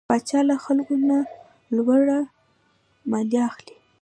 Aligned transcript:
پاچا 0.09 0.39
له 0.49 0.55
خلکو 0.65 0.93
نه 1.09 1.17
لوړه 1.75 2.19
ماليه 3.11 3.41
اخلي. 3.49 3.75